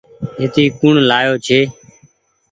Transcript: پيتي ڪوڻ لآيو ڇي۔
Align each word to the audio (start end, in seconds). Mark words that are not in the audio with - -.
پيتي 0.35 0.63
ڪوڻ 0.79 0.93
لآيو 1.09 1.33
ڇي۔ 1.45 1.59